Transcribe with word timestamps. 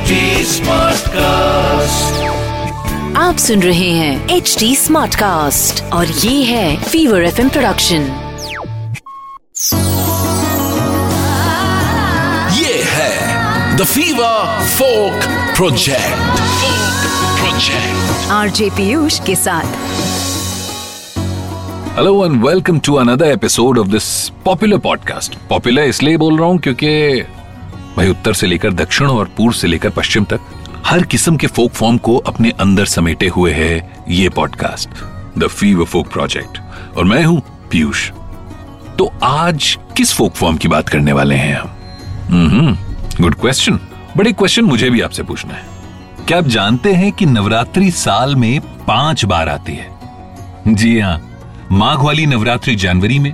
HD 0.00 0.18
Smartcast. 0.44 2.20
आप 3.16 3.36
सुन 3.36 3.62
रहे 3.62 3.88
हैं 3.90 4.28
एच 4.36 4.54
डी 4.58 4.74
स्मार्ट 4.76 5.14
कास्ट 5.14 5.82
और 5.92 6.06
ये 6.06 6.42
है 6.44 6.76
फीवर 6.82 7.24
एफ़ 7.24 7.40
प्रोडक्शन 7.48 8.06
ये 12.58 12.82
है 12.92 13.76
the 13.76 13.84
Fever 13.84 14.64
folk 14.68 15.24
project 15.56 16.40
project 17.40 18.30
RJ 18.30 18.70
Piyush 18.76 19.18
के 19.26 19.34
साथ। 19.36 19.76
Hello 21.98 22.24
and 22.26 22.44
welcome 22.44 22.78
to 22.78 22.94
another 22.94 23.26
episode 23.26 23.78
of 23.78 23.88
this 23.88 24.08
popular 24.44 24.78
podcast 24.78 25.34
popular 25.48 25.84
इसलिए 25.84 26.16
बोल 26.16 26.38
रहा 26.38 26.48
हूँ 26.48 26.58
क्योंकि 26.58 26.90
भाई 27.96 28.08
उत्तर 28.08 28.32
से 28.32 28.46
लेकर 28.46 28.72
दक्षिण 28.72 29.06
और 29.06 29.30
पूर्व 29.36 29.52
से 29.52 29.66
लेकर 29.66 29.90
पश्चिम 29.90 30.24
तक 30.24 30.40
हर 30.86 31.02
किस्म 31.02 31.36
के 31.36 31.46
फोक 31.46 31.72
फॉर्म 31.72 31.98
को 31.98 32.16
अपने 32.16 32.50
अंदर 32.50 32.84
समेटे 32.84 33.28
हुए 33.28 33.52
है 33.52 34.04
ये 34.08 34.28
podcast 34.28 34.88
the 35.38 35.46
Fever 35.46 35.84
folk 35.84 36.08
project 36.08 36.58
और 36.96 37.04
मैं 37.04 37.24
हूँ 37.24 37.42
पीयूष। 37.70 38.10
तो 38.98 39.12
आज 39.22 39.76
किस 39.96 40.12
फोक 40.12 40.34
फॉर्म 40.34 40.56
की 40.56 40.68
बात 40.68 40.88
करने 40.88 41.12
वाले 41.12 41.34
हैं 41.34 41.54
हम? 41.54 42.76
Good 43.20 43.34
question. 43.34 43.78
बड़े 44.16 44.32
क्वेश्चन 44.32 44.64
मुझे 44.64 44.90
भी 44.90 45.00
आपसे 45.00 45.22
पूछना 45.22 45.54
है। 45.54 45.64
क्या 46.28 46.38
आप 46.38 46.46
जानते 46.46 46.92
हैं 46.92 47.12
कि 47.12 47.26
नवरात्रि 47.26 47.90
साल 47.90 48.36
में 48.36 48.60
पाँच 48.86 49.24
बार 49.24 49.48
आती 49.48 49.72
है? 49.72 49.88
जी 50.68 50.98
हाँ 51.00 51.20
माघ 51.72 51.98
वाली 51.98 52.26
नवरात्रि 52.26 52.74
जनवरी 52.74 53.18
में, 53.18 53.32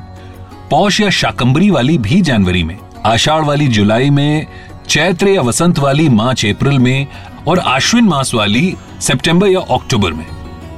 पौष 0.70 1.00
या 1.00 1.10
शाकंबरी 1.10 1.70
वाली 1.70 1.98
भी 1.98 2.20
जनवरी 2.20 2.62
में। 2.62 2.78
आषाढ़ 3.06 3.44
वाली 3.44 3.68
जुलाई 3.68 4.10
में, 4.10 4.46
चैत्र 4.88 5.28
या 5.28 5.42
वसंत 5.42 5.78
वाली 5.78 6.08
मार्च, 6.08 6.46
अप्रैल 6.46 6.78
में 6.78 7.06
और 7.48 7.58
आश्विन 7.58 8.04
मास 8.04 8.34
वाली 8.34 8.76
सितंबर 9.00 9.46
या 9.46 9.60
अक्टूबर 9.60 10.12
में। 10.12 10.26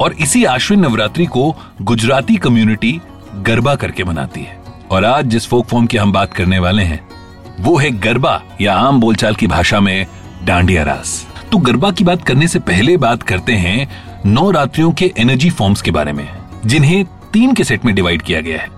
और 0.00 0.12
इसी 0.12 0.44
आश्विन 0.44 0.80
नवरात्रि 0.80 1.27
को 1.27 1.56
गुजराती 1.83 2.36
कम्युनिटी 2.36 3.00
गरबा 3.34 3.75
करके 3.75 4.05
मनाती 4.05 4.41
है। 4.41 4.62
और 4.91 5.05
आज 5.05 5.25
जिस 5.25 5.47
फोक 5.47 5.66
फॉर्म 5.66 5.86
की 5.86 5.97
हम 5.97 6.12
बात 6.12 6.34
करने 6.34 6.58
वाले 6.58 6.83
हैं, 6.83 7.08
वो 7.61 7.77
है 7.77 7.91
गरबा 7.91 8.42
या 8.60 8.75
आम 8.75 9.00
बोलचाल 9.00 9.34
की 9.34 9.47
भाषा 9.47 9.81
में 9.81 10.06
डांडिया 10.44 10.83
रास। 10.83 11.27
तो 11.53 11.58
गरबा 11.58 11.91
की 11.91 12.05
बात 12.05 12.22
करने 12.22 12.48
से 12.48 12.58
पहले 12.58 12.97
बात 12.97 13.22
करते 13.22 13.53
हैं 13.53 13.88
नौ 14.27 14.50
रात्रियों 14.50 14.92
के 14.92 15.12
एनर्जी 15.19 15.50
फॉर्म्स 15.50 15.83
के 15.83 15.91
बारे 15.91 16.12
में, 16.12 16.28
जिन्हें 16.66 17.05
तीन 17.05 17.55
के 17.55 17.64
सेट 17.64 17.84
में 17.84 17.94
डिवाइड 17.94 18.22
किया 18.22 18.41
गया 18.41 18.58
है। 18.58 18.69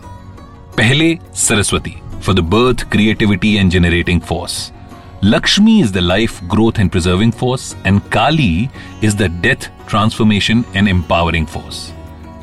पहले 0.76 1.18
Saraswati. 1.34 1.96
For 2.22 2.34
the 2.34 2.38
birth 2.38 2.88
creativity 2.90 3.54
and 3.56 3.70
generating 3.70 4.20
force 4.20 4.72
Lakshmi 5.24 5.80
is 5.80 5.92
the 5.92 5.98
life 5.98 6.42
growth 6.44 6.78
and 6.78 6.90
preserving 6.90 7.32
force 7.32 7.74
and 7.86 8.00
Kali 8.12 8.68
is 9.04 9.16
the 9.16 9.22
death 9.42 9.70
transformation 9.88 10.64
and 10.76 10.88
empowering 10.88 11.46
force 11.46 11.92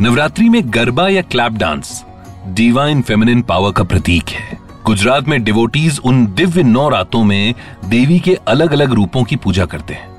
Navratri 0.02 0.50
में 0.50 0.62
गरबा 0.66 1.08
या 1.10 1.22
clap 1.22 1.52
dance 1.52 2.04
divine 2.48 3.02
feminine 3.02 3.42
power 3.42 3.72
का 3.72 3.84
प्रतीक 3.84 4.30
है। 4.30 4.58
गुजरात 4.86 5.28
में 5.28 5.44
devotees 5.44 6.00
उन 6.06 6.26
दिव्य 6.26 6.64
नौ 6.64 6.88
रातों 6.90 7.24
में 7.24 7.54
देवी 7.86 8.20
के 8.20 8.38
अलग 8.48 8.72
अलग 8.72 8.92
रूपों 8.92 9.24
की 9.24 9.36
पूजा 9.36 9.66
करते 9.66 9.94
हैं। 9.94 10.10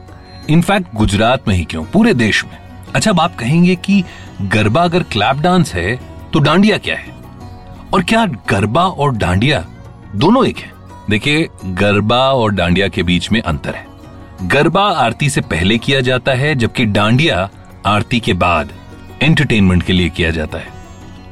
इनफैक्ट 0.50 0.94
गुजरात 0.94 1.48
में 1.48 1.54
ही 1.54 1.64
क्यों? 1.64 1.84
पूरे 1.84 2.14
देश 2.14 2.44
में। 2.44 2.58
अच्छा 2.94 3.10
अब 3.10 3.20
आप 3.20 3.36
कहेंगे 3.36 3.76
कि 3.76 4.02
गरबा 4.42 4.82
अगर 4.82 5.02
क्लैप 5.02 5.36
डांस 5.36 5.74
है 5.74 5.98
तो 6.32 6.38
डांडिया 6.38 6.78
क्या 6.78 6.96
है? 6.96 7.17
और 7.94 8.02
क्या 8.02 8.26
गरबा 8.26 8.84
और 8.84 9.16
डांडिया 9.16 9.64
दोनों 10.14 10.46
एक 10.46 10.58
है? 10.58 10.72
देखिए, 11.10 11.48
गरबा 11.64 12.16
और 12.16 12.52
डांडिया 12.52 12.88
के 12.88 13.02
बीच 13.02 13.32
में 13.32 13.40
अंतर 13.40 13.74
है। 13.74 13.86
गरबा 14.42 14.82
आरती 14.82 15.30
से 15.30 15.40
पहले 15.40 15.78
किया 15.78 16.00
जाता 16.00 16.32
है, 16.32 16.54
जबकि 16.54 16.84
डांडिया 16.84 17.50
आरती 17.86 18.20
के 18.20 18.32
बाद 18.32 18.72
एंटरटेनमेंट 19.22 19.82
के 19.82 19.92
लिए 19.92 20.08
किया 20.08 20.30
जाता 20.30 20.58
है। 20.58 20.68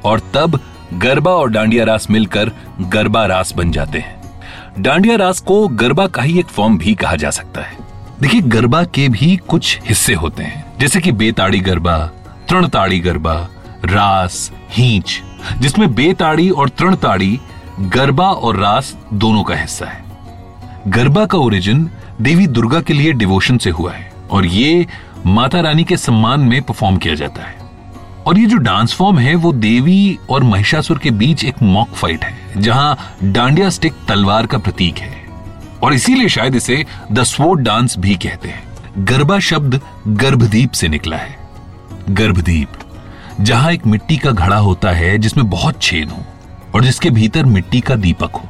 और 0.04 0.20
तब 0.34 0.60
गरबा 0.94 1.30
और 1.30 1.50
डांडिया 1.50 1.84
रास 1.84 2.10
मिलकर 2.10 2.50
गरबा 2.80 3.26
रास 3.26 3.54
बन 3.54 3.72
जाते 3.72 3.98
हैं। 3.98 4.40
डांडिया 4.78 5.16
रास 5.16 5.40
को 5.40 5.68
गरबा 5.68 6.06
का 6.06 6.22
ही 6.22 6.38
एक 6.38 6.46
फॉर्म 6.46 6.78
भी 6.78 6.94
कहा 6.94 7.16
जा 7.16 7.30
सकता 7.30 7.60
है। 7.60 7.76
देखिए, 8.20 8.40
गरबा 8.40 8.84
के 8.84 9.08
भी 9.08 9.36
कुछ 9.36 9.80
हिस्से 9.84 10.14
होते 10.14 10.42
हैं, 10.42 10.78
जैसे 10.78 11.00
कि 11.00 11.12
बेताड़ी 11.12 11.60
गरबा, 11.60 11.98
तृणताड़ी 12.48 13.00
गरबा, 13.00 13.48
रास, 13.84 14.52
हींच 14.70 15.22
जिसमें 15.58 15.94
बेताड़ी 15.94 16.50
और 16.50 16.68
तृणताड़ी, 16.68 17.40
गरबा 17.80 18.30
और 18.30 18.56
रास 18.56 18.96
दोनों 19.12 19.44
का 19.44 19.54
हिस्सा 19.54 19.86
है। 19.86 20.04
गरबा 20.88 21.26
का 21.26 21.38
ओरिजिन 21.38 21.90
देवी 22.20 22.46
दुर्गा 22.46 22.80
के 22.80 22.92
लिए 22.92 23.12
डिवोशन 23.12 23.58
से 23.58 23.70
हुआ 23.70 23.92
है 23.92 24.12
और 24.30 24.46
ये 24.46 24.86
माता 25.26 25.60
रानी 25.60 25.84
के 25.84 25.96
सम्मान 25.96 26.40
में 26.40 26.62
परफॉर्म 26.62 26.96
किया 26.96 27.14
जाता 27.14 27.42
है। 27.42 27.58
और 28.26 28.38
ये 28.38 28.46
जो 28.46 28.56
डांस 28.56 28.94
फॉर्म 28.94 29.18
है, 29.18 29.34
वो 29.34 29.52
देवी 29.52 30.18
और 30.30 30.44
महिषासुर 30.44 30.98
के 30.98 31.10
बीच 31.10 31.44
एक 31.44 31.54
मॉक 31.62 31.88
फाइट 31.88 32.24
है, 32.24 32.62
जहाँ 32.62 32.98
डांडिया 33.24 33.70
स्टिक 33.70 33.92
तलवार 34.08 34.46
का 34.46 34.58
प्रतीक 34.58 34.98
है। 34.98 35.26
और 35.82 35.94
इसीलिए 35.94 36.28
शायद 36.28 36.54
इसे 36.54 36.86
द 37.12 37.22
स्वोर्ड 37.22 37.60
डांस 37.60 37.98
भी 37.98 38.14
कहते 38.14 38.48
हैं। 38.48 38.64
गरबा 38.98 39.38
शब्द 39.38 39.80
गर्भदीप 40.08 40.70
से 40.70 40.88
निकला 40.88 41.16
है। 41.16 41.38
गर्भदीप। 42.10 42.68
जहाँ 43.40 43.72
एक 43.72 43.86
मिट्टी 43.86 44.16
का 44.16 44.30
घड़ा 44.30 44.56
होता 44.56 44.90
है, 44.90 45.18
जिसमें 45.18 45.50
बहुत 45.50 45.82
छेद 45.82 46.10
हो, 46.10 46.22
और 46.74 46.84
जिसके 46.84 47.10
भीतर 47.10 47.44
मिट्टी 47.44 47.80
का 47.80 47.96
दीपक 47.96 48.36
हो। 48.36 48.48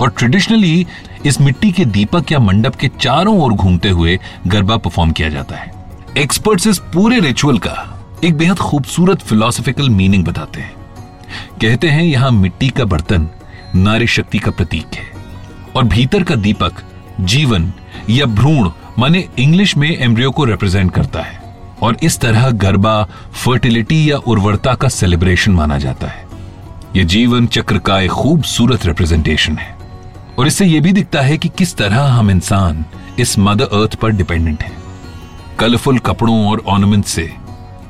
और 0.00 0.10
ट्रेडिशनली, 0.10 0.86
इस 1.26 1.40
मिट्टी 1.40 1.72
के 1.72 1.84
दीपक 1.84 2.32
या 2.32 2.38
मंडप 2.38 2.74
के 2.74 2.88
चारों 3.00 3.38
ओर 3.40 3.52
घूमते 3.52 3.88
हुए 3.88 4.18
गरबा 4.46 4.76
परफॉर्म 4.76 5.10
किया 5.10 5.28
जाता 5.28 5.56
है। 5.56 5.72
एक्सपर्ट्स 6.18 6.66
इस 6.66 6.78
पूरे 6.78 7.20
रिचुअल 7.20 7.58
का 7.58 7.98
एक 8.24 8.36
बेहद 8.36 8.58
खूबसूरत 8.58 9.22
फिलोसफिकल 9.22 9.90
मीनिंग 9.90 10.24
बताते 10.24 10.60
हैं। 10.60 10.72
कहते 11.60 11.88
हैं, 11.88 12.02
यहाँ 12.02 12.30
मिट्टी 12.30 12.68
का 12.68 12.84
बर्तन 12.84 13.28
नारी 13.74 14.06
शक्ति 14.06 14.38
का 14.38 14.50
प्रतीक 14.50 14.94
है, 14.94 15.06
और 15.76 15.84
भीतर 15.84 16.22
का 16.22 16.34
दीपक 16.34 16.72
जीवन 17.20 17.72
या 18.10 18.26
भ्रूण, 18.26 18.70
माने 18.98 19.28
इंग्लिश 19.38 19.76
में 19.76 19.98
एम्ब्रियो 19.98 20.30
को 20.30 20.44
रिप्रेजेंट 20.44 20.92
करता 20.92 21.22
है। 21.22 21.37
और 21.82 21.96
इस 22.02 22.18
तरह 22.18 22.50
गरबा 22.50 23.08
फर्टिलिटी 23.44 24.10
या 24.10 24.16
उर्वरता 24.16 24.74
का 24.74 24.88
सेलिब्रेशन 24.88 25.52
माना 25.52 25.78
जाता 25.78 26.06
है। 26.06 26.28
यह 26.96 27.04
जीवन 27.04 27.46
चक्र 27.46 27.78
का 27.78 28.00
एक 28.00 28.10
खूबसूरत 28.10 28.86
रिप्रेजेंटेशन 28.86 29.56
है। 29.56 29.76
और 30.38 30.46
इससे 30.46 30.66
यह 30.66 30.80
भी 30.80 30.92
दिखता 30.92 31.20
है 31.20 31.38
कि 31.38 31.48
किस 31.48 31.76
तरह 31.76 32.02
हम 32.02 32.30
इंसान 32.30 32.84
इस 33.18 33.38
मदर 33.38 33.64
अर्थ 33.64 33.94
पर 33.94 34.10
डिपेंडेंट 34.10 34.62
हैं। 34.62 34.78
कलरफुल 35.58 35.98
कपड़ों 35.98 36.46
और 36.46 36.62
ऑर्नामेंट 36.66 37.04
से, 37.04 37.34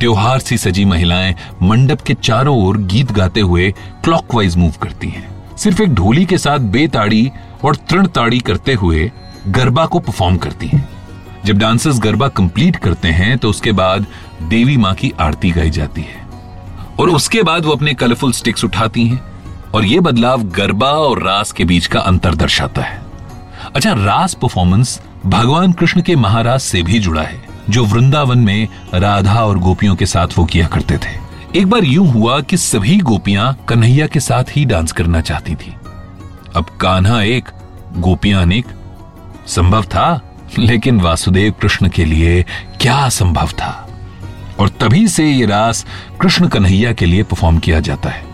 त्योहार 0.01 0.39
सी 0.39 0.59
सजी 0.59 0.85
महिलाएँ 0.85 1.35
मंडप 1.63 2.01
के 2.01 2.15
चारों 2.15 2.67
ओर 2.67 2.79
गीत 2.79 3.13
गाते 3.13 3.41
हुए 3.41 3.75
क्लॉकवाइज 4.05 4.57
मूव 4.57 4.75
करती 4.83 5.09
हैं। 5.09 5.57
सिर्फ़ 5.57 5.83
एक 5.83 5.95
ढोली 5.95 6.25
के 6.25 6.39
साथ 6.39 6.59
बेताड़ी 6.59 7.33
और 7.65 7.77
तृण 7.77 8.07
ताड़ी 8.07 8.39
करते 8.39 8.75
हुए 8.75 9.13
गरबा 9.49 9.87
को 9.87 9.99
परफॉर्म 9.99 10.37
करती 10.37 10.67
हैं। 10.67 10.88
जब 11.49 11.59
डांसर्स 11.59 11.99
गरबा 11.99 12.29
कंप्लीट 12.29 12.77
करते 12.77 13.09
हैं 13.09 13.37
तो 13.39 13.51
उसके 13.51 13.73
बाद 13.73 14.07
देवी 14.43 14.77
माँ 14.77 14.93
की 14.95 15.13
आरती 15.21 15.51
गाई 15.51 15.71
जाती 15.71 16.01
है। 16.01 16.27
और 17.01 17.11
उसके 17.11 17.43
बाद 17.43 17.65
वो 17.65 17.73
अपने 17.73 17.95
कलरफुल 17.95 18.33
स्टिक्स 18.33 18.65
उठाती 18.65 19.07
हैं, 19.07 19.21
और 19.75 19.85
ये 19.85 20.01
बदलाव 20.01 20.43
गरबा 20.43 20.91
और 20.91 21.23
रास 21.23 21.53
के 21.53 21.65
बीच 21.65 21.87
का 21.87 22.01
अंतर 22.01 22.35
दर्शाता 22.35 22.83
है। 22.83 23.01
अच्छा 23.75 23.93
रास 23.93 24.35
परफॉर्मेंस 24.35 25.01
भगवान 25.27 25.73
कृष्ण 25.73 26.03
के 26.03 26.17
महाराज 26.17 26.61
से 26.61 26.83
भी 26.83 26.99
जुड़ा 26.99 27.23
है, 27.23 27.43
जो 27.71 27.85
वृंदावन 27.85 28.39
में 28.39 28.69
राधा 28.95 29.45
और 29.45 29.59
गोपियों 29.59 29.97
के 29.97 30.07
साथ 30.07 30.39
वो 30.39 30.45
किया 30.45 30.67
करते 30.67 30.99
थे। 30.99 31.17
एक 31.57 31.67
बार 31.67 31.85
यूँ 31.85 32.09
हुआ 32.09 32.41
कि 32.41 32.57
सभी 32.57 32.99
गोपियाँ 33.01 33.57
कन्हैया 33.69 34.07
के 34.07 34.21
साथ 34.21 34.57
ही 34.57 34.65
डांस 34.65 34.93
करना 34.93 35.21
चाहती 35.21 35.55
थी। 35.55 35.75
अब 36.57 36.79
कान्हा 36.81 37.23
एक, 37.23 37.49
गोपियाँ 37.97 38.43
अनेक, 38.43 38.67
संभव 39.47 39.85
था 39.85 40.28
लेकिन 40.59 41.01
वासुदेव 41.01 41.53
कृष्ण 41.53 41.89
के 41.89 42.05
लिए 42.05 42.43
क्या 42.81 43.09
संभव 43.09 43.49
था? 43.49 43.85
और 44.59 44.69
तभी 44.69 45.09
से 45.09 45.31
ये 45.31 45.47
रास 45.47 45.87
कृष्ण 46.21 46.49
कन्हैया 46.49 46.93
के 46.93 47.07
लिए 47.07 47.23
परफॉर्म 47.23 47.59
किया 47.59 47.81
जाता 47.81 48.11
है। 48.11 48.25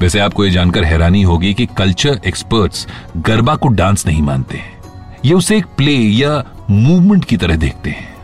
वैसे 0.00 0.18
आपको 0.18 0.44
यह 0.44 0.52
जानकर 0.52 0.84
हैरानी 0.84 1.22
होगी 1.22 1.54
कि 1.54 1.66
कल्चर 1.66 2.20
एक्सपर्ट्स 2.26 2.88
गरबा 3.16 3.54
को 3.54 3.68
डांस 3.68 4.06
नहीं 4.06 4.22
मानते 4.22 4.56
हैं। 4.58 4.78
ये 5.24 5.34
उसे 5.34 5.56
एक 5.56 5.66
प्ले 5.66 5.92
या 5.92 6.44
मूवमेंट 6.70 7.24
की 7.24 7.36
तरह 7.36 7.56
देखते 7.56 7.90
हैं। 7.90 8.14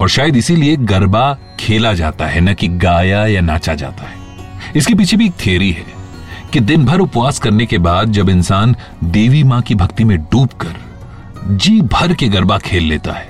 और 0.00 0.08
शायद 0.08 0.36
इसीलिए 0.36 0.76
गरबा 0.76 1.38
खेला 1.60 1.92
जाता 1.92 2.26
है, 2.26 2.40
न 2.40 2.54
कि 2.54 2.68
गाया 2.68 3.26
या 3.26 3.40
नाचा 3.40 3.74
जाता 3.74 4.04
है। 4.04 4.16
इसके 4.76 4.94
पीछे 4.94 5.16
भी 5.16 5.26
एक 5.26 5.32
थियरी 5.46 5.70
है 5.70 5.84
कि 6.52 6.60
दिन 6.60 6.84
भर 6.84 6.98
उपवास 6.98 7.38
करने 7.38 7.66
के 7.66 7.78
बाद 7.78 8.12
जब 8.12 8.28
इंसान 8.28 8.76
देवी 9.04 9.44
माँ 9.44 9.62
की 9.62 9.74
भक्ति 9.74 10.04
में 10.04 10.18
डूबकर 10.18 10.89
जी 11.46 11.80
भर 11.80 12.14
के 12.14 12.28
गरबा 12.28 12.58
खेल 12.58 12.82
लेता 12.82 13.12
है। 13.12 13.28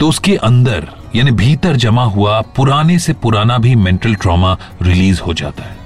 तो 0.00 0.08
उसके 0.08 0.36
अंदर, 0.36 0.88
यानी 1.16 1.30
भीतर 1.30 1.76
जमा 1.76 2.04
हुआ 2.04 2.40
पुराने 2.40 2.98
से 2.98 3.12
पुराना 3.12 3.58
भी 3.58 3.74
मेंटल 3.74 4.14
ट्रॉमा 4.14 4.58
रिलीज़ 4.82 5.20
हो 5.20 5.34
जाता 5.34 5.62
है। 5.64 5.76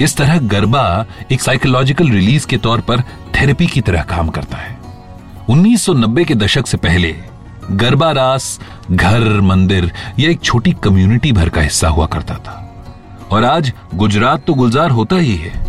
इस 0.00 0.16
तरह 0.16 0.38
गरबा 0.38 1.06
एक 1.32 1.42
साइकोलॉजिकल 1.42 2.08
रिलीज़ 2.08 2.46
के 2.46 2.56
तौर 2.56 2.80
पर 2.80 3.00
थेरेपी 3.00 3.66
की 3.66 3.80
तरह 3.80 4.02
काम 4.02 4.28
करता 4.28 4.56
है। 4.56 4.78
1990 5.48 6.24
के 6.24 6.34
दशक 6.34 6.66
से 6.66 6.76
पहले, 6.76 7.16
गरबा 7.70 8.10
रास, 8.10 8.60
घर, 8.90 9.40
मंदिर 9.40 9.92
या 10.18 10.30
एक 10.30 10.40
छोटी 10.40 10.72
कम्युनिटी 10.72 11.32
भर 11.32 11.48
का 11.48 11.60
हिस्सा 11.60 11.88
हुआ 11.88 12.06
करता 12.06 12.34
था। 12.34 12.84
और 13.30 13.44
आज 13.44 13.72
गुजरात 13.94 14.44
तो 14.46 14.54
गुलजार 14.54 14.90
होता 14.90 15.16
ही 15.16 15.36
है। 15.36 15.66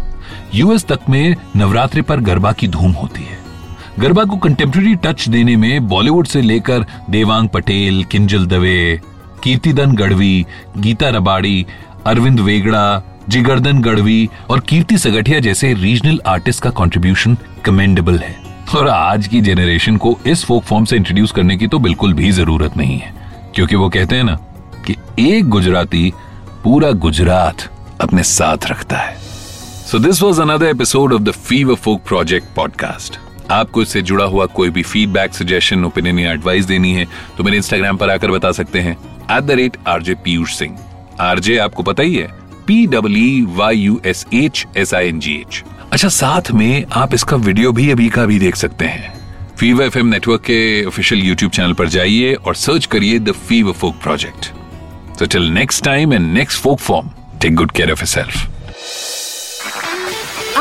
यूएस 0.55 0.85
तक 0.85 0.99
में 1.09 1.35
नवरात्रि 1.55 2.01
पर 2.01 2.19
गरबा 2.19 2.51
की 2.51 2.67
धूम 2.67 2.91
होती 2.91 3.23
है। 3.23 3.42
गरबा 3.99 4.23
को 4.23 4.37
कंटेम्प्रेरी 4.37 4.95
टच 4.95 5.27
देने 5.29 5.55
में 5.55 5.87
बॉलीवुड 5.87 6.27
से 6.27 6.41
लेकर 6.41 6.85
देवांग 7.09 7.49
पटेल, 7.49 8.03
किंजल 8.03 8.45
दवे, 8.45 8.99
कीर्तिदन 9.43 9.91
गढ़वी, 9.91 10.45
गीता 10.77 11.09
रबाड़ी, 11.09 11.65
अरविंद 12.05 12.39
वेगड़ा, 12.39 13.01
जिगरदन 13.29 13.81
गढ़वी 13.81 14.29
और 14.49 14.59
कीर्ति 14.59 14.97
सगठिया 14.97 15.39
जैसे 15.39 15.73
रीजनल 15.73 16.19
आर्टिस्ट 16.27 16.63
का 16.63 16.69
कंट्रीब्यूशन 16.69 17.37
कमेंडेबल 17.65 18.17
है। 18.19 18.35
और 18.75 18.87
आज 18.89 19.27
की 19.27 19.41
जेनरेशन 19.41 19.97
को 19.97 20.17
इस 20.27 20.43
फोक 20.45 20.63
फॉर्म 20.63 20.85
से 20.85 20.95
इंट्रोड्यूस 20.95 21.31
करने 21.31 21.57
की 21.57 21.67
तो 21.67 21.79
बिल्कुल 21.79 22.13
भी 22.13 22.31
ज़रूरत 22.31 22.77
नहीं 22.77 22.97
है, 22.99 23.13
क्योंकि 23.55 23.75
वो 23.75 23.89
कहते 23.89 24.15
हैं 24.15 24.23
ना 24.23 24.37
कि 24.87 24.95
एक 25.19 25.49
गुजराती 25.49 26.11
पूरा 26.63 26.91
गुजरात 26.91 27.69
अपने 28.01 28.23
साथ 28.23 28.65
रखता 28.67 28.97
है। 28.97 29.17
So 29.91 29.99
this 29.99 30.21
was 30.21 30.41
another 30.41 30.65
episode 30.65 31.13
of 31.13 31.21
the 31.21 31.31
Fever 31.31 31.75
folk 31.75 32.01
project 32.07 32.55
podcast 32.55 33.19
आपको 33.51 33.81
इससे 33.81 34.01
जुड़ा 34.01 34.25
हुआ 34.25 34.45
कोई 34.55 34.69
भी 34.69 34.83
फीडबैक 34.83 35.33
सजेशन 35.33 35.85
ओपिनियन 35.85 36.19
या 36.19 36.31
एडवाइस 36.31 36.65
देनी 36.65 36.93
है 36.93 37.07
तो 37.37 37.43
मेरे 37.43 37.57
इंस्टाग्राम 37.57 37.97
पर 37.97 38.09
आकर 38.09 38.31
बता 38.31 38.51
सकते 38.51 38.79
हैं। 38.79 38.97
At 39.31 39.43
the 39.43 39.51
rate 39.51 39.77
RJ 39.87 40.15
Piyush 40.23 40.55
Singh 40.55 40.77
RJ 41.21 41.57
आपको 41.57 41.83
पता 41.83 42.03
ही 42.03 42.15
है? 42.15 42.27
P 42.67 42.85
W 42.87 43.47
Y 43.55 43.77
U 43.77 43.99
S 44.05 44.25
H 44.33 44.65
S 44.77 44.93
I 44.93 45.07
N 45.07 45.19
G 45.19 45.33
H 45.35 45.63
अच्छा 45.91 46.09
साथ 46.09 46.51
में 46.51 46.85
आप 46.93 47.13
इसका 47.13 47.37
वीडियो 47.37 47.71
भी 47.71 47.89
अभी 47.91 48.09
का 48.09 48.25
भी 48.25 48.39
देख 48.39 48.55
सकते 48.55 48.85
हैं। 48.85 49.11
फीवर 49.57 49.85
एफ़ 49.85 49.97
नेटवर्क 49.97 50.41
के 50.41 50.83
ऑफिशियल 50.85 51.21
यूट्यूब 51.21 51.51
चैनल 51.51 51.73
पर 51.73 51.87
जाइए 51.89 52.33
और 52.33 52.55
सर्च 52.55 52.85
करिए 52.85 53.19
the 53.19 53.31
Fever 53.47 53.73
folk 53.73 53.95
project 54.03 54.51
so 55.19 55.25
till 55.25 55.49
next 55.51 55.83
time 55.85 56.13
and 56.13 56.33
next 56.33 56.61
folk 56.61 56.79
form 56.79 57.09
take 57.41 57.55
good 57.55 57.71
care 57.71 57.91
of 57.91 58.03
self 58.05 58.52